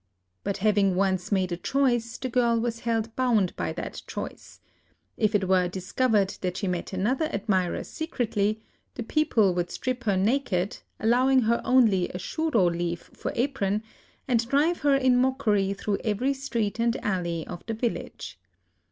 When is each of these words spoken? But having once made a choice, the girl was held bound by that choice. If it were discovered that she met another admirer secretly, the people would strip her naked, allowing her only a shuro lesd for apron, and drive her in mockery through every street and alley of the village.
But 0.43 0.57
having 0.65 0.95
once 0.95 1.31
made 1.31 1.51
a 1.51 1.57
choice, 1.57 2.17
the 2.17 2.27
girl 2.27 2.59
was 2.59 2.79
held 2.79 3.15
bound 3.15 3.55
by 3.55 3.71
that 3.73 4.01
choice. 4.07 4.59
If 5.15 5.35
it 5.35 5.47
were 5.47 5.67
discovered 5.67 6.37
that 6.41 6.57
she 6.57 6.67
met 6.67 6.91
another 6.91 7.25
admirer 7.25 7.83
secretly, 7.83 8.63
the 8.95 9.03
people 9.03 9.53
would 9.53 9.69
strip 9.69 10.05
her 10.05 10.17
naked, 10.17 10.77
allowing 10.99 11.41
her 11.41 11.61
only 11.63 12.09
a 12.09 12.17
shuro 12.17 12.67
lesd 12.71 13.15
for 13.15 13.31
apron, 13.35 13.83
and 14.27 14.49
drive 14.49 14.79
her 14.79 14.95
in 14.95 15.17
mockery 15.17 15.71
through 15.71 15.99
every 16.03 16.33
street 16.33 16.79
and 16.79 16.95
alley 17.05 17.45
of 17.45 17.63
the 17.67 17.75
village. 17.75 18.39